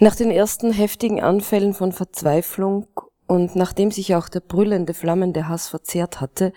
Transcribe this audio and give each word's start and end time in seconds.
Nach 0.00 0.16
den 0.16 0.32
ersten 0.32 0.72
heftigen 0.72 1.20
Anfällen 1.20 1.72
von 1.72 1.92
Verzweiflung 1.92 2.88
und 3.28 3.54
nachdem 3.54 3.92
sich 3.92 4.16
auch 4.16 4.28
der 4.28 4.40
brüllende, 4.40 4.92
flammende 4.92 5.48
Hass 5.48 5.68
verzehrt 5.68 6.20
hatte, 6.20 6.52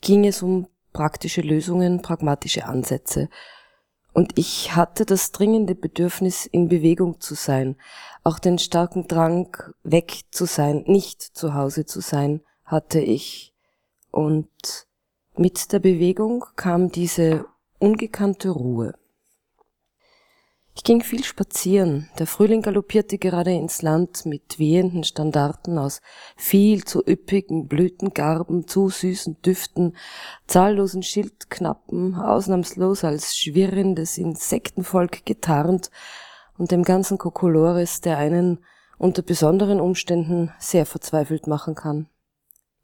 ging 0.00 0.24
es 0.24 0.40
um 0.40 0.68
praktische 0.92 1.40
Lösungen, 1.40 2.00
pragmatische 2.00 2.66
Ansätze. 2.66 3.28
Und 4.12 4.38
ich 4.38 4.76
hatte 4.76 5.04
das 5.04 5.32
dringende 5.32 5.74
Bedürfnis, 5.74 6.46
in 6.46 6.68
Bewegung 6.68 7.20
zu 7.20 7.34
sein, 7.34 7.76
auch 8.22 8.38
den 8.38 8.58
starken 8.58 9.08
Drang, 9.08 9.56
weg 9.82 10.20
zu 10.30 10.44
sein, 10.44 10.84
nicht 10.86 11.20
zu 11.20 11.54
Hause 11.54 11.84
zu 11.84 12.00
sein, 12.00 12.40
hatte 12.64 13.00
ich. 13.00 13.52
Und 14.12 14.86
mit 15.36 15.72
der 15.72 15.80
Bewegung 15.80 16.44
kam 16.54 16.92
diese 16.92 17.46
ungekannte 17.80 18.50
Ruhe. 18.50 18.94
Ich 20.76 20.82
ging 20.82 21.02
viel 21.04 21.22
spazieren. 21.22 22.10
Der 22.18 22.26
Frühling 22.26 22.60
galoppierte 22.60 23.16
gerade 23.16 23.52
ins 23.52 23.82
Land 23.82 24.26
mit 24.26 24.58
wehenden 24.58 25.04
Standarten 25.04 25.78
aus 25.78 26.00
viel 26.36 26.84
zu 26.84 27.00
üppigen 27.06 27.68
Blütengarben, 27.68 28.66
zu 28.66 28.88
süßen 28.88 29.40
Düften, 29.42 29.96
zahllosen 30.48 31.04
Schildknappen, 31.04 32.16
ausnahmslos 32.16 33.04
als 33.04 33.36
schwirrendes 33.36 34.18
Insektenvolk 34.18 35.24
getarnt 35.24 35.92
und 36.58 36.72
dem 36.72 36.82
ganzen 36.82 37.18
Kokolores, 37.18 38.00
der 38.00 38.18
einen 38.18 38.58
unter 38.98 39.22
besonderen 39.22 39.80
Umständen 39.80 40.52
sehr 40.58 40.86
verzweifelt 40.86 41.46
machen 41.46 41.76
kann. 41.76 42.08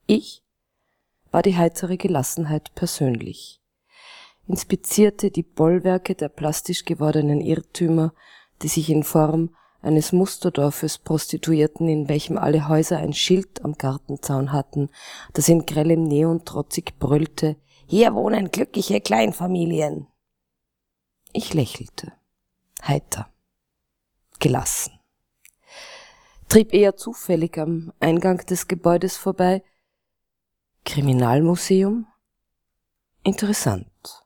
Ich 0.06 0.44
war 1.32 1.42
die 1.42 1.56
heitere 1.56 1.96
Gelassenheit 1.96 2.72
persönlich 2.76 3.60
inspizierte 4.50 5.30
die 5.30 5.44
Bollwerke 5.44 6.16
der 6.16 6.28
plastisch 6.28 6.84
gewordenen 6.84 7.40
Irrtümer, 7.40 8.12
die 8.62 8.68
sich 8.68 8.90
in 8.90 9.04
Form 9.04 9.54
eines 9.80 10.10
Musterdorfes 10.10 10.98
prostituierten, 10.98 11.88
in 11.88 12.08
welchem 12.08 12.36
alle 12.36 12.68
Häuser 12.68 12.98
ein 12.98 13.12
Schild 13.12 13.64
am 13.64 13.74
Gartenzaun 13.74 14.50
hatten, 14.50 14.90
das 15.34 15.48
in 15.48 15.66
grellem 15.66 16.02
Neon 16.02 16.44
trotzig 16.44 16.98
brüllte, 16.98 17.56
hier 17.86 18.12
wohnen 18.12 18.50
glückliche 18.50 19.00
Kleinfamilien. 19.00 20.08
Ich 21.32 21.54
lächelte, 21.54 22.12
heiter, 22.82 23.32
gelassen, 24.40 24.98
trieb 26.48 26.74
eher 26.74 26.96
zufällig 26.96 27.56
am 27.56 27.92
Eingang 28.00 28.44
des 28.46 28.66
Gebäudes 28.66 29.16
vorbei. 29.16 29.62
Kriminalmuseum? 30.84 32.08
Interessant. 33.22 34.19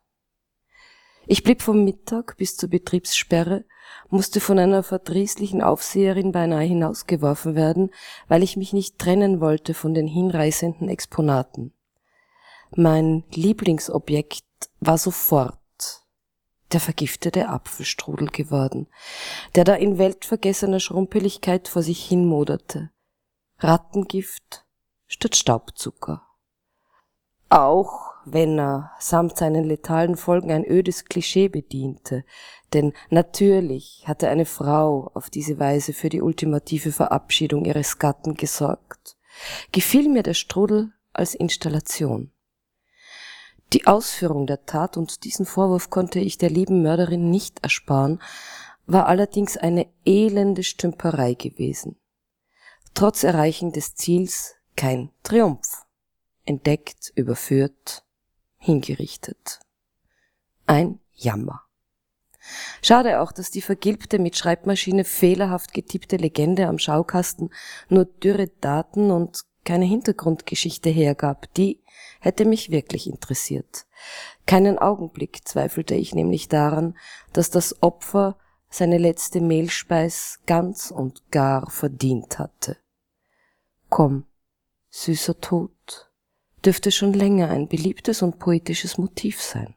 Ich 1.27 1.42
blieb 1.42 1.62
vom 1.62 1.84
Mittag 1.84 2.36
bis 2.36 2.56
zur 2.56 2.69
Betriebssperre, 2.69 3.64
musste 4.11 4.41
von 4.41 4.58
einer 4.58 4.83
verdrießlichen 4.83 5.62
Aufseherin 5.62 6.33
beinahe 6.33 6.64
hinausgeworfen 6.64 7.55
werden, 7.55 7.91
weil 8.28 8.42
ich 8.42 8.56
mich 8.56 8.72
nicht 8.72 8.98
trennen 8.98 9.41
wollte 9.41 9.75
von 9.75 9.94
den 9.94 10.06
hinreißenden 10.06 10.89
Exponaten. 10.89 11.72
Mein 12.77 13.25
Lieblingsobjekt 13.33 14.44
war 14.81 14.98
sofort 14.98 15.58
der 16.72 16.81
vergiftete 16.81 17.48
Apfelstrudel 17.48 18.28
geworden, 18.28 18.88
der 19.55 19.64
da 19.64 19.75
in 19.75 19.97
weltvergessener 19.98 20.81
Schrumpeligkeit 20.81 21.69
vor 21.69 21.83
sich 21.83 22.05
hinmoderte. 22.05 22.91
Rattengift 23.59 24.64
statt 25.06 25.36
Staubzucker. 25.36 26.27
Auch 27.48 28.14
wenn 28.25 28.58
er 28.58 28.92
samt 28.98 29.36
seinen 29.36 29.64
letalen 29.64 30.17
Folgen 30.17 30.50
ein 30.50 30.64
ödes 30.64 31.05
Klischee 31.05 31.48
bediente, 31.48 32.25
denn 32.72 32.92
natürlich 33.11 34.05
hatte 34.06 34.28
eine 34.28 34.47
Frau 34.47 35.11
auf 35.14 35.31
diese 35.31 35.58
Weise 35.58 35.92
für 35.92 36.08
die 36.08 36.22
ultimative 36.22 36.92
Verabschiedung 36.92 37.64
ihres 37.64 37.98
Gatten 37.98 38.34
gesorgt, 38.34 39.16
gefiel 39.72 40.08
mir 40.08 40.22
der 40.22 40.34
Strudel 40.34 40.92
als 41.12 41.34
Installation. 41.34 42.33
Die 43.72 43.87
Ausführung 43.87 44.47
der 44.47 44.66
Tat, 44.66 44.97
und 44.97 45.25
diesen 45.25 45.47
Vorwurf 45.47 45.91
konnte 45.91 46.20
ich 46.20 46.38
der 46.38 46.50
lieben 46.50 46.82
Mörderin 46.82 47.31
nicht 47.31 47.62
ersparen, 47.62 48.20
war 48.87 49.06
allerdings 49.06 49.56
eine 49.56 49.87
elende 50.04 50.62
Stümperei 50.62 51.34
gewesen. 51.34 51.97
Trotz 52.94 53.25
Erreichen 53.25 53.72
des 53.72 53.94
Ziels 53.94 54.54
kein 54.76 55.10
Triumph. 55.22 55.84
Entdeckt, 56.44 57.12
überführt, 57.16 58.04
hingerichtet. 58.64 59.60
Ein 60.66 60.98
Jammer. 61.12 61.62
Schade 62.82 63.20
auch, 63.20 63.32
dass 63.32 63.50
die 63.50 63.62
vergilbte 63.62 64.19
mit 64.19 64.36
Schreibmaschine 64.36 65.04
fehlerhaft 65.04 65.72
getippte 65.72 66.16
Legende 66.16 66.66
am 66.66 66.78
Schaukasten 66.78 67.50
nur 67.88 68.06
dürre 68.06 68.48
Daten 68.60 69.10
und 69.10 69.44
keine 69.64 69.84
Hintergrundgeschichte 69.84 70.91
hergab, 70.91 71.52
die 71.54 71.82
hätte 72.20 72.44
mich 72.44 72.70
wirklich 72.70 73.06
interessiert. 73.06 73.86
Keinen 74.47 74.78
Augenblick 74.78 75.46
zweifelte 75.46 75.94
ich 75.94 76.14
nämlich 76.14 76.48
daran, 76.48 76.96
dass 77.32 77.50
das 77.50 77.82
Opfer 77.82 78.36
seine 78.69 78.98
letzte 78.98 79.41
Mehlspeis 79.41 80.41
ganz 80.46 80.91
und 80.91 81.31
gar 81.31 81.70
verdient 81.70 82.38
hatte. 82.38 82.76
Komm, 83.88 84.25
süßer 84.91 85.41
Tod, 85.41 85.70
dürfte 86.64 86.91
schon 86.91 87.12
länger 87.12 87.50
ein 87.50 87.69
beliebtes 87.69 88.22
und 88.22 88.38
poetisches 88.38 88.98
Motiv 88.98 89.41
sein. 89.41 89.75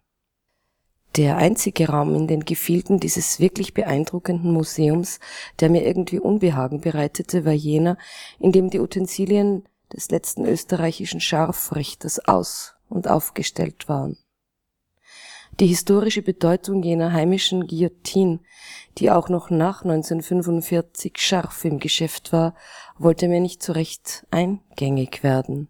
Der 1.16 1.38
einzige 1.38 1.90
Raum 1.90 2.14
in 2.14 2.28
den 2.28 2.46
Gefilden 2.46 3.00
dieses 3.00 3.40
wirklich 3.40 3.74
beeindruckenden 3.74 4.52
Museums, 4.52 5.20
der 5.60 5.70
mir 5.70 5.84
irgendwie 5.86 6.20
Unbehagen 6.20 6.82
bereitete, 6.82 7.44
war 7.44 7.54
jener, 7.54 7.98
in 8.40 8.52
dem 8.52 8.70
die 8.70 8.80
Utensilien 8.80 9.68
des 9.92 10.12
letzten 10.12 10.46
österreichischen 10.46 11.20
Scharfrichters 11.20 12.20
aus 12.28 12.76
und 12.88 13.08
aufgestellt 13.08 13.90
waren. 13.90 14.18
Die 15.60 15.68
historische 15.68 16.22
Bedeutung 16.22 16.84
jener 16.84 17.14
heimischen 17.14 17.66
Guillotine, 17.66 18.40
die 19.00 19.10
auch 19.10 19.28
noch 19.28 19.50
nach 19.50 19.84
1945 19.84 21.18
scharf 21.18 21.66
im 21.66 21.80
Geschäft 21.80 22.32
war, 22.32 22.54
wollte 23.00 23.28
mir 23.28 23.40
nicht 23.40 23.64
so 23.64 23.74
recht 23.74 24.28
eingängig 24.30 25.24
werden 25.24 25.68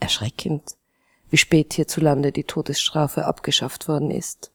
erschreckend, 0.00 0.76
wie 1.30 1.36
spät 1.36 1.74
hierzulande 1.74 2.32
die 2.32 2.44
Todesstrafe 2.44 3.24
abgeschafft 3.26 3.88
worden 3.88 4.10
ist. 4.10 4.52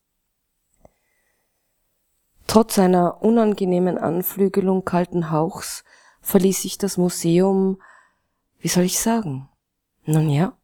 Trotz 2.47 2.77
einer 2.77 3.21
unangenehmen 3.23 3.97
Anflügelung 3.97 4.85
kalten 4.85 5.31
Hauchs 5.31 5.83
verließ 6.21 6.65
ich 6.65 6.77
das 6.77 6.97
Museum, 6.97 7.81
wie 8.59 8.67
soll 8.67 8.83
ich 8.83 8.99
sagen, 8.99 9.49
nun 10.05 10.29
ja, 10.29 10.57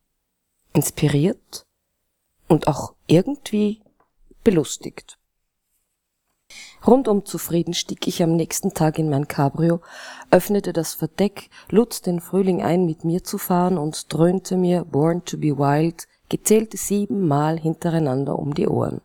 inspiriert 0.74 1.66
und 2.48 2.68
auch 2.68 2.94
irgendwie 3.08 3.82
belustigt. 4.44 5.18
Rundum 6.86 7.26
zufrieden 7.26 7.74
stieg 7.74 8.08
ich 8.08 8.24
am 8.24 8.36
nächsten 8.36 8.74
Tag 8.74 8.98
in 8.98 9.10
mein 9.10 9.28
Cabrio, 9.28 9.82
öffnete 10.32 10.74
das 10.74 10.94
Verdeck, 10.94 11.50
lud 11.70 12.06
den 12.06 12.20
Frühling 12.20 12.64
ein, 12.64 12.86
mit 12.86 13.04
mir 13.04 13.24
zu 13.24 13.38
fahren 13.38 13.78
und 13.78 14.12
dröhnte 14.12 14.58
mir 14.58 14.86
Born 14.86 15.24
to 15.26 15.38
be 15.38 15.58
Wild 15.58 16.08
gezählte 16.32 16.78
siebenmal 16.78 17.60
hintereinander 17.60 18.40
um 18.40 18.56
die 18.56 18.68
Ohren. 18.68 19.02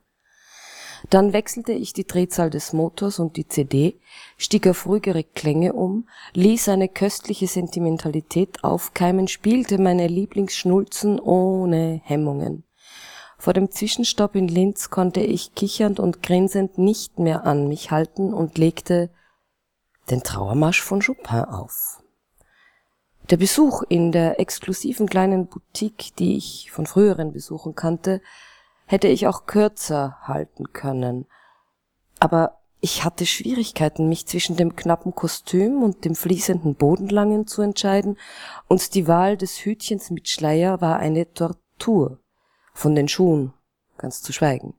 Dann 1.11 1.33
wechselte 1.33 1.73
ich 1.73 1.93
die 1.93 2.07
Drehzahl 2.07 2.51
des 2.51 2.73
Motors 2.73 3.19
und 3.19 3.37
die 3.37 3.47
CD, 3.47 3.97
stieg 4.39 4.67
auf 4.67 4.87
ruhigere 4.87 5.25
Klänge 5.25 5.75
um, 5.75 6.09
ließ 6.33 6.69
eine 6.69 6.89
köstliche 6.89 7.47
Sentimentalität 7.47 8.65
aufkeimen, 8.65 9.29
spielte 9.29 9.79
meine 9.79 10.07
Lieblingsschnulzen 10.07 11.21
ohne 11.21 12.01
Hemmungen. 12.05 12.66
Vor 13.39 13.53
dem 13.53 13.71
Zwischenstopp 13.71 14.35
in 14.35 14.49
Linz 14.49 14.91
konnte 14.91 15.21
ich 15.21 15.55
kichernd 15.55 16.01
und 16.01 16.23
grinsend 16.23 16.79
nicht 16.79 17.19
mehr 17.19 17.45
an 17.45 17.69
mich 17.69 17.91
halten 17.91 18.33
und 18.33 18.59
legte 18.59 19.11
den 20.11 20.23
Trauermarsch 20.23 20.83
von 20.83 21.01
Chopin 21.01 21.45
auf. 21.45 22.03
Der 23.31 23.37
Besuch 23.37 23.83
in 23.89 24.13
der 24.13 24.39
exklusiven 24.41 25.09
kleinen 25.09 25.49
Boutique, 25.49 26.15
die 26.17 26.37
ich 26.37 26.71
von 26.71 26.87
früheren 26.87 27.33
Besuchen 27.33 27.75
kannte, 27.75 28.23
hätte 28.87 29.09
ich 29.09 29.27
auch 29.27 29.47
kürzer 29.47 30.17
halten 30.23 30.73
können. 30.73 31.27
Aber 32.21 32.61
ich 32.81 33.05
hatte 33.05 33.27
Schwierigkeiten, 33.27 34.09
mich 34.09 34.27
zwischen 34.27 34.57
dem 34.57 34.77
knappen 34.77 35.15
Kostüm 35.15 35.83
und 35.83 36.05
dem 36.05 36.15
fließenden 36.15 36.77
Bodenlangen 36.77 37.49
zu 37.49 37.63
entscheiden, 37.63 38.17
und 38.69 38.95
die 38.95 39.09
Wahl 39.09 39.37
des 39.37 39.65
Hütchens 39.65 40.11
mit 40.11 40.29
Schleier 40.29 40.81
war 40.81 40.99
eine 40.99 41.33
Tortur 41.33 42.21
von 42.77 42.95
den 42.95 43.09
Schuhen 43.09 43.53
ganz 43.99 44.23
zu 44.23 44.33
schweigen. 44.33 44.75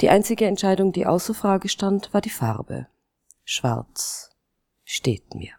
Die 0.00 0.10
einzige 0.10 0.46
Entscheidung, 0.46 0.92
die 0.92 1.06
außer 1.06 1.34
Frage 1.34 1.68
stand, 1.68 2.12
war 2.12 2.20
die 2.20 2.30
Farbe. 2.30 2.86
Schwarz 3.44 4.30
steht 4.84 5.34
mir. 5.34 5.52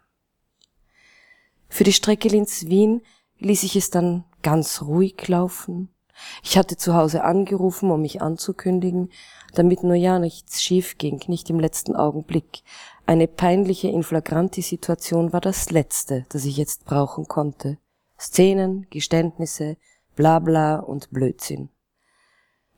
Für 1.68 1.84
die 1.84 1.92
Strecke 1.92 2.28
Linz-Wien 2.28 3.02
ließ 3.38 3.64
ich 3.64 3.76
es 3.76 3.90
dann 3.90 4.24
ganz 4.42 4.82
ruhig 4.82 5.26
laufen, 5.26 5.94
Ich 6.42 6.56
hatte 6.56 6.76
zu 6.76 6.94
Hause 6.94 7.24
angerufen, 7.24 7.90
um 7.90 8.00
mich 8.02 8.22
anzukündigen, 8.22 9.10
damit 9.54 9.82
nur 9.82 9.96
ja 9.96 10.18
nichts 10.18 10.62
schief 10.62 10.96
ging, 10.98 11.20
nicht 11.26 11.50
im 11.50 11.58
letzten 11.58 11.96
Augenblick. 11.96 12.62
Eine 13.06 13.26
peinliche 13.26 13.88
Inflagranti-Situation 13.88 15.32
war 15.32 15.40
das 15.40 15.70
Letzte, 15.70 16.24
das 16.28 16.44
ich 16.44 16.56
jetzt 16.56 16.84
brauchen 16.84 17.26
konnte. 17.26 17.78
Szenen, 18.18 18.86
Geständnisse, 18.90 19.76
Blabla 20.14 20.76
und 20.76 21.10
Blödsinn. 21.10 21.68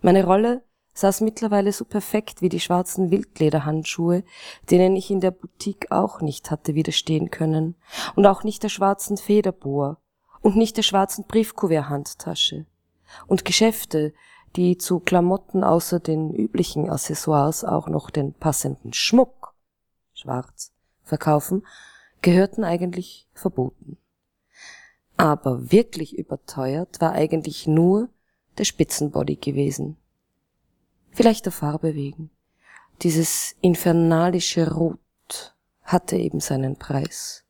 Meine 0.00 0.24
Rolle 0.24 0.62
saß 0.94 1.20
mittlerweile 1.20 1.72
so 1.72 1.84
perfekt 1.84 2.40
wie 2.40 2.48
die 2.48 2.60
schwarzen 2.60 3.10
Wildlederhandschuhe, 3.10 4.24
denen 4.70 4.96
ich 4.96 5.10
in 5.10 5.20
der 5.20 5.30
Boutique 5.30 5.90
auch 5.90 6.20
nicht 6.20 6.50
hatte 6.50 6.74
widerstehen 6.74 7.30
können, 7.30 7.74
und 8.14 8.26
auch 8.26 8.44
nicht 8.44 8.62
der 8.62 8.70
schwarzen 8.70 9.16
Federbohr 9.16 9.98
und 10.40 10.56
nicht 10.56 10.76
der 10.76 10.82
schwarzen 10.82 11.24
Briefkuvert-Handtasche. 11.24 12.66
Und 13.26 13.44
Geschäfte, 13.44 14.14
die 14.56 14.78
zu 14.78 15.00
Klamotten 15.00 15.64
außer 15.64 16.00
den 16.00 16.34
üblichen 16.34 16.88
Accessoires 16.88 17.64
auch 17.64 17.88
noch 17.88 18.10
den 18.10 18.32
passenden 18.32 18.94
Schmuck, 18.94 19.54
schwarz, 20.14 20.72
verkaufen, 21.02 21.66
gehörten 22.22 22.64
eigentlich 22.64 23.28
verboten. 23.34 23.98
Aber 25.16 25.72
wirklich 25.72 26.16
überteuert 26.16 27.00
war 27.00 27.12
eigentlich 27.12 27.66
nur 27.66 28.08
der 28.58 28.64
Spitzenbody 28.64 29.36
gewesen 29.36 29.96
vielleicht 31.16 31.46
der 31.46 31.52
Farbe 31.52 31.94
wegen. 31.94 32.30
Dieses 33.02 33.56
infernalische 33.62 34.72
Rot 34.72 35.56
hatte 35.82 36.16
eben 36.16 36.40
seinen 36.40 36.76
Preis. 36.76 37.44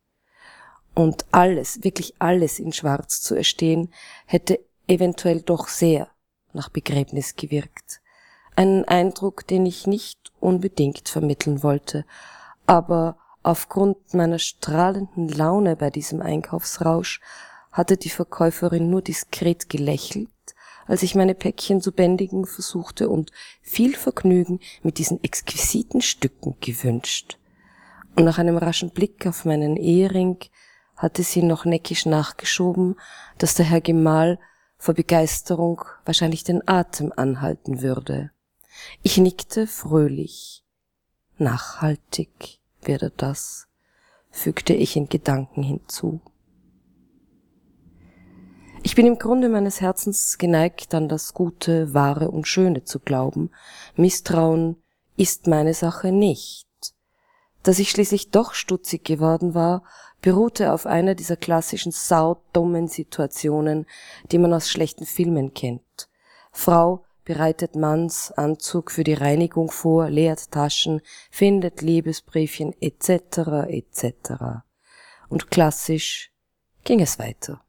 Und 0.95 1.27
alles, 1.33 1.83
wirklich 1.83 2.15
alles 2.21 2.59
in 2.59 2.73
Schwarz 2.73 3.21
zu 3.21 3.35
erstehen, 3.35 3.93
hätte 4.25 4.61
eventuell 4.87 5.43
doch 5.43 5.69
sehr 5.69 6.09
nach 6.53 6.69
Begräbnis 6.69 7.35
gewirkt. 7.35 8.01
Einen 8.55 8.85
Eindruck, 8.85 9.47
den 9.47 9.67
ich 9.67 9.87
nicht 9.87 10.33
unbedingt 10.41 11.09
vermitteln 11.09 11.63
wollte, 11.63 12.07
aber 12.67 13.19
aufgrund 13.43 14.15
meiner 14.15 14.39
strahlenden 14.39 15.29
Laune 15.29 15.77
bei 15.77 15.91
diesem 15.91 16.23
Einkaufsrausch 16.23 17.21
hatte 17.76 17.96
die 17.96 18.11
Verkäuferin 18.11 18.90
nur 18.90 19.02
diskret 19.02 19.69
gelächelt 19.69 20.28
als 20.87 21.02
ich 21.02 21.14
meine 21.14 21.34
Päckchen 21.34 21.81
zu 21.81 21.93
bändigen 21.93 22.46
versuchte 22.46 23.08
und 23.08 23.32
viel 23.61 23.94
Vergnügen 23.94 24.61
mit 24.82 24.99
diesen 24.99 25.23
exquisiten 25.23 26.00
Stücken 26.00 26.56
gewünscht. 26.61 27.38
Und 28.14 28.25
nach 28.25 28.38
einem 28.38 28.56
raschen 28.56 28.90
Blick 28.90 29.26
auf 29.26 29.44
meinen 29.44 29.76
Ehering 29.76 30.38
hatte 30.96 31.23
sie 31.23 31.43
noch 31.43 31.64
neckisch 31.64 32.06
nachgeschoben, 32.06 32.96
dass 33.38 33.55
der 33.55 33.67
Herr 33.67 33.81
Gemahl 33.81 34.38
vor 34.79 34.94
Begeisterung 34.94 35.82
wahrscheinlich 36.05 36.44
den 36.44 36.67
Atem 36.67 37.12
anhalten 37.14 37.82
würde. 37.82 38.31
Ich 39.02 39.19
nickte 39.19 39.67
fröhlich. 39.67 40.62
Nachhaltig 41.38 42.61
werde 42.81 43.12
das, 43.14 43.67
fügte 44.31 44.72
ich 44.72 44.96
in 44.96 45.08
Gedanken 45.08 45.62
hinzu. 45.62 46.20
Ich 48.87 48.94
bin 48.94 49.05
im 49.05 49.19
Grunde 49.19 49.49
meines 49.49 49.81
Herzens 49.81 50.38
geneigt, 50.38 50.94
an 50.94 51.09
das 51.09 51.35
Gute, 51.35 51.93
Wahre 51.93 52.31
und 52.31 52.47
Schöne 52.47 52.85
zu 52.85 53.00
glauben. 53.00 53.50
Misstrauen 53.97 54.81
ist 55.17 55.49
meine 55.49 55.75
Sache 55.75 56.12
nicht. 56.12 56.69
Dass 57.65 57.81
ich 57.81 57.91
schließlich 57.91 58.31
doch 58.31 58.55
stutzig 58.55 59.05
geworden 59.05 59.55
war, 59.55 59.83
beruhte 60.23 60.73
auf 60.73 60.87
einer 60.87 61.17
dieser 61.17 61.35
klassischen 61.35 61.91
saudummen 61.91 62.87
Situationen, 62.87 63.87
die 64.31 64.38
man 64.38 64.55
aus 64.55 64.71
schlechten 64.71 65.05
Filmen 65.05 65.53
kennt. 65.53 66.09
Frau 66.53 67.03
bereitet 67.25 67.75
Manns 67.75 68.31
Anzug 68.31 68.93
für 68.93 69.03
die 69.03 69.15
Reinigung 69.15 69.69
vor, 69.73 70.11
leert 70.11 70.53
Taschen, 70.53 71.00
findet 71.32 71.82
Liebesbriefchen 71.82 72.73
etc. 72.81 73.67
etc. 73.67 74.62
Und 75.29 75.50
klassisch 75.50 76.31
ging 76.85 77.00
es 77.00 77.19
weiter. 77.19 77.66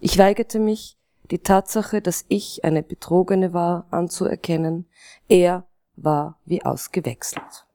Ich 0.00 0.18
weigerte 0.18 0.58
mich, 0.58 0.96
die 1.30 1.40
Tatsache, 1.40 2.00
dass 2.00 2.24
ich 2.28 2.64
eine 2.64 2.82
Betrogene 2.82 3.52
war, 3.52 3.86
anzuerkennen. 3.90 4.88
Er 5.28 5.66
war 5.96 6.40
wie 6.44 6.64
ausgewechselt. 6.64 7.66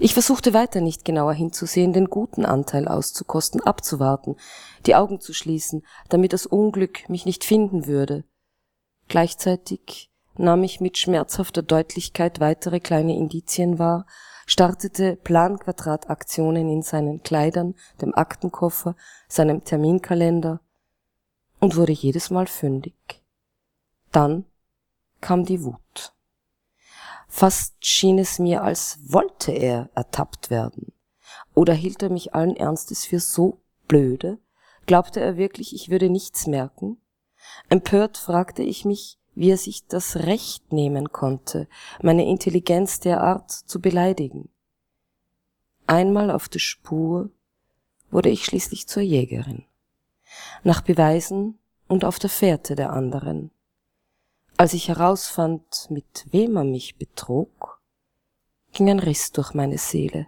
Ich 0.00 0.12
versuchte 0.12 0.52
weiter 0.54 0.80
nicht 0.80 1.04
genauer 1.04 1.32
hinzusehen, 1.32 1.92
den 1.92 2.06
guten 2.06 2.44
Anteil 2.44 2.86
auszukosten, 2.86 3.62
abzuwarten, 3.62 4.36
die 4.86 4.94
Augen 4.94 5.20
zu 5.20 5.32
schließen, 5.32 5.84
damit 6.08 6.32
das 6.32 6.46
Unglück 6.46 7.08
mich 7.08 7.24
nicht 7.26 7.44
finden 7.44 7.86
würde. 7.86 8.24
Gleichzeitig 9.08 10.10
nahm 10.36 10.62
ich 10.62 10.80
mit 10.80 10.98
schmerzhafter 10.98 11.62
Deutlichkeit 11.62 12.40
weitere 12.40 12.80
kleine 12.80 13.16
Indizien 13.16 13.78
wahr, 13.78 14.06
startete 14.46 15.16
Planquadrataktionen 15.16 16.68
in 16.68 16.82
seinen 16.82 17.22
Kleidern, 17.22 17.74
dem 18.00 18.14
Aktenkoffer, 18.14 18.94
seinem 19.28 19.64
Terminkalender, 19.64 20.60
und 21.60 21.76
wurde 21.76 21.92
jedes 21.92 22.30
Mal 22.30 22.46
fündig. 22.46 23.22
Dann 24.12 24.44
kam 25.20 25.44
die 25.44 25.62
Wut. 25.62 26.12
Fast 27.28 27.74
schien 27.84 28.18
es 28.18 28.38
mir, 28.38 28.62
als 28.62 28.98
wollte 29.02 29.52
er 29.52 29.90
ertappt 29.94 30.50
werden. 30.50 30.92
Oder 31.54 31.74
hielt 31.74 32.02
er 32.02 32.10
mich 32.10 32.34
allen 32.34 32.56
Ernstes 32.56 33.04
für 33.04 33.20
so 33.20 33.60
blöde? 33.86 34.38
Glaubte 34.86 35.20
er 35.20 35.36
wirklich, 35.36 35.74
ich 35.74 35.90
würde 35.90 36.08
nichts 36.08 36.46
merken? 36.46 37.00
Empört 37.68 38.16
fragte 38.16 38.62
ich 38.62 38.84
mich, 38.84 39.18
wie 39.34 39.50
er 39.50 39.58
sich 39.58 39.86
das 39.86 40.16
Recht 40.16 40.72
nehmen 40.72 41.12
konnte, 41.12 41.68
meine 42.02 42.26
Intelligenz 42.26 42.98
derart 42.98 43.50
zu 43.50 43.80
beleidigen. 43.80 44.48
Einmal 45.86 46.30
auf 46.30 46.48
der 46.48 46.58
Spur 46.58 47.30
wurde 48.10 48.30
ich 48.30 48.44
schließlich 48.44 48.88
zur 48.88 49.02
Jägerin 49.02 49.64
nach 50.62 50.80
Beweisen 50.80 51.58
und 51.86 52.04
auf 52.04 52.18
der 52.18 52.30
Fährte 52.30 52.74
der 52.74 52.92
anderen. 52.92 53.50
Als 54.56 54.72
ich 54.74 54.88
herausfand, 54.88 55.86
mit 55.88 56.26
wem 56.30 56.56
er 56.56 56.64
mich 56.64 56.96
betrog, 56.96 57.80
ging 58.72 58.90
ein 58.90 58.98
Riss 58.98 59.32
durch 59.32 59.54
meine 59.54 59.78
Seele. 59.78 60.26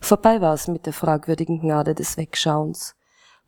Vorbei 0.00 0.40
war 0.40 0.54
es 0.54 0.66
mit 0.66 0.86
der 0.86 0.92
fragwürdigen 0.92 1.60
Gnade 1.60 1.94
des 1.94 2.16
Wegschauens. 2.16 2.96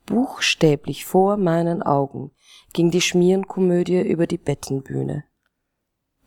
Buchstäblich 0.05 1.05
vor 1.05 1.35
meinen 1.35 1.83
Augen 1.83 2.31
ging 2.71 2.91
die 2.91 3.01
Schmierenkomödie 3.01 4.01
über 4.01 4.27
die 4.27 4.37
Bettenbühne. 4.37 5.25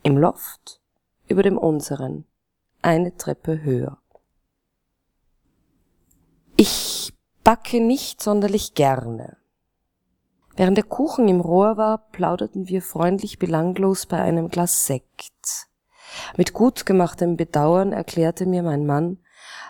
Im 0.02 0.18
Loft 0.18 0.80
über 1.28 1.42
dem 1.42 1.56
unseren, 1.56 2.26
eine 2.82 3.16
Treppe 3.16 3.62
höher. 3.62 3.98
Ich 6.56 7.14
backe 7.48 7.80
nicht 7.80 8.20
sonderlich 8.20 8.74
gerne. 8.74 9.38
Während 10.54 10.76
der 10.76 10.84
Kuchen 10.84 11.28
im 11.28 11.40
Rohr 11.40 11.78
war, 11.78 12.10
plauderten 12.12 12.68
wir 12.68 12.82
freundlich 12.82 13.38
belanglos 13.38 14.04
bei 14.04 14.20
einem 14.20 14.50
Glas 14.50 14.84
Sekt. 14.84 15.66
Mit 16.36 16.52
gut 16.52 16.84
gemachtem 16.84 17.38
Bedauern 17.38 17.92
erklärte 17.92 18.44
mir 18.44 18.62
mein 18.62 18.84
Mann, 18.84 19.16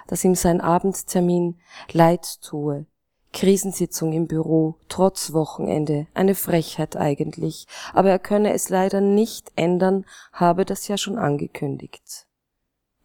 dass 0.09 0.25
ihm 0.25 0.35
sein 0.35 0.61
Abendtermin 0.61 1.61
leid 1.93 2.43
tue. 2.43 2.87
Krisensitzung 3.33 4.13
im 4.13 4.27
Büro, 4.27 4.75
trotz 4.89 5.33
Wochenende, 5.33 6.09
eine 6.15 6.35
Frechheit 6.35 6.97
eigentlich, 6.97 7.69
aber 7.95 8.11
er 8.11 8.19
könne 8.19 8.55
es 8.55 8.71
leider 8.71 9.01
nicht 9.01 9.53
ändern, 9.55 10.05
habe 10.33 10.65
das 10.65 10.89
ja 10.89 10.99
schon 10.99 11.17
angekündigt. 11.17 12.27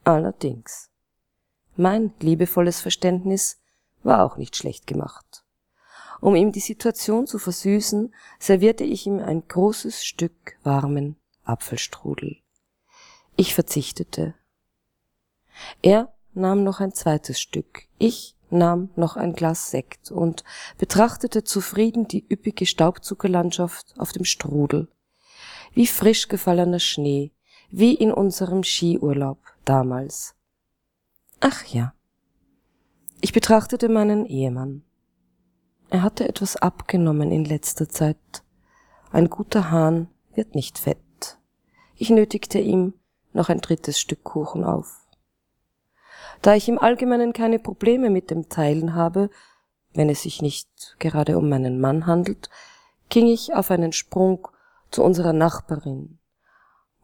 Allerdings. 0.03 0.89
Mein 1.75 2.11
liebevolles 2.19 2.81
Verständnis 2.81 3.59
war 4.03 4.23
auch 4.23 4.37
nicht 4.37 4.55
schlecht 4.55 4.87
gemacht. 4.87 5.43
Um 6.21 6.35
ihm 6.35 6.51
die 6.51 6.59
Situation 6.59 7.27
zu 7.27 7.37
versüßen, 7.37 8.13
servierte 8.39 8.83
ich 8.83 9.05
ihm 9.05 9.19
ein 9.19 9.47
großes 9.47 10.05
Stück 10.05 10.57
warmen 10.63 11.17
Apfelstrudel. 11.43 12.37
Ich 13.35 13.53
verzichtete. 13.53 14.33
Er 15.81 16.13
nahm 16.33 16.63
noch 16.63 16.79
ein 16.79 16.93
zweites 16.93 17.39
Stück, 17.41 17.87
ich 17.97 18.35
nahm 18.49 18.89
noch 18.95 19.17
ein 19.17 19.33
Glas 19.33 19.71
Sekt 19.71 20.11
und 20.11 20.43
betrachtete 20.77 21.43
zufrieden 21.43 22.07
die 22.07 22.25
üppige 22.31 22.65
Staubzuckerlandschaft 22.65 23.95
auf 23.97 24.11
dem 24.11 24.25
Strudel. 24.25 24.87
Wie 25.73 25.87
frisch 25.87 26.27
gefallener 26.27 26.79
Schnee, 26.79 27.31
wie 27.69 27.95
in 27.95 28.13
unserem 28.13 28.63
Skiurlaub 28.63 29.39
damals. 29.65 30.35
Ach 31.39 31.65
ja. 31.65 31.93
Ich 33.23 33.31
betrachtete 33.31 33.87
meinen 33.87 34.25
Ehemann. 34.25 34.83
Er 35.89 36.01
hatte 36.01 36.27
etwas 36.27 36.57
abgenommen 36.57 37.31
in 37.31 37.45
letzter 37.45 37.87
Zeit. 37.87 38.43
Ein 39.13 39.29
guter 39.29 39.71
Hahn 39.71 40.09
wird 40.33 40.55
nicht 40.55 40.77
fett. 40.77 41.37
Ich 41.95 42.09
nötigte 42.09 42.59
ihm 42.59 42.95
noch 43.31 43.47
ein 43.47 43.61
drittes 43.61 43.97
Stück 43.97 44.25
Kuchen 44.25 44.65
auf. 44.65 45.07
Da 46.41 46.55
ich 46.55 46.67
im 46.67 46.77
Allgemeinen 46.77 47.31
keine 47.31 47.59
Probleme 47.59 48.09
mit 48.09 48.29
dem 48.29 48.49
Teilen 48.49 48.93
habe, 48.93 49.29
wenn 49.93 50.09
es 50.09 50.23
sich 50.23 50.41
nicht 50.41 50.97
gerade 50.99 51.37
um 51.37 51.47
meinen 51.47 51.79
Mann 51.79 52.05
handelt, 52.05 52.49
ging 53.07 53.27
ich 53.27 53.53
auf 53.53 53.71
einen 53.71 53.93
Sprung 53.93 54.49
zu 54.91 55.01
unserer 55.01 55.31
Nachbarin, 55.31 56.19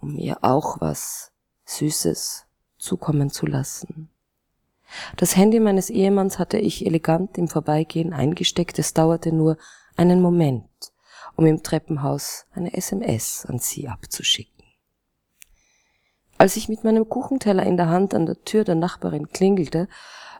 um 0.02 0.18
ihr 0.18 0.44
auch 0.44 0.82
was 0.82 1.32
Süßes 1.64 2.46
zukommen 2.78 3.30
zu 3.30 3.46
lassen. 3.46 4.10
Das 5.18 5.36
Handy 5.36 5.60
meines 5.60 5.90
Ehemanns 5.90 6.40
hatte 6.40 6.58
ich 6.58 6.86
elegant 6.86 7.38
im 7.38 7.48
Vorbeigehen 7.48 8.14
eingesteckt. 8.14 8.80
Es 8.80 8.94
dauerte 8.94 9.32
nur 9.32 9.58
einen 9.96 10.22
Moment, 10.22 10.70
um 11.36 11.46
im 11.46 11.64
Treppenhaus 11.64 12.46
eine 12.54 12.74
SMS 12.74 13.46
an 13.48 13.60
sie 13.60 13.88
abzuschicken. 13.88 14.64
Als 16.38 16.56
ich 16.56 16.70
mit 16.70 16.84
meinem 16.84 17.10
Kuchenteller 17.10 17.64
in 17.64 17.76
der 17.76 17.90
Hand 17.90 18.14
an 18.14 18.26
der 18.26 18.42
Tür 18.46 18.64
der 18.64 18.76
Nachbarin 18.76 19.28
klingelte, 19.28 19.90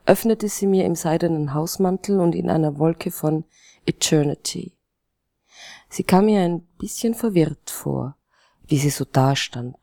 öffnete 0.06 0.48
sie 0.48 0.66
mir 0.66 0.86
im 0.86 0.94
seidenen 0.94 1.52
Hausmantel 1.52 2.20
und 2.20 2.34
in 2.34 2.48
einer 2.48 2.78
Wolke 2.78 3.10
von 3.10 3.44
Eternity. 3.84 4.72
Sie 5.90 6.04
kam 6.04 6.26
mir 6.26 6.40
ein 6.40 6.62
bisschen 6.78 7.14
verwirrt 7.14 7.70
vor, 7.70 8.16
wie 8.66 8.78
sie 8.78 8.90
so 8.90 9.04
dastand, 9.04 9.76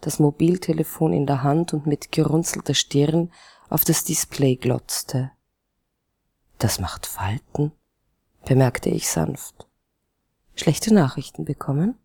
das 0.00 0.18
Mobiltelefon 0.18 1.12
in 1.12 1.26
der 1.26 1.42
Hand 1.42 1.72
und 1.72 1.86
mit 1.86 2.12
gerunzelter 2.12 2.74
Stirn 2.74 3.32
auf 3.74 3.84
das 3.84 4.04
Display 4.04 4.54
glotzte. 4.54 5.32
Das 6.58 6.78
macht 6.78 7.06
Falten, 7.06 7.72
bemerkte 8.44 8.88
ich 8.88 9.08
sanft. 9.08 9.66
Schlechte 10.54 10.94
Nachrichten 10.94 11.44
bekommen? 11.44 11.98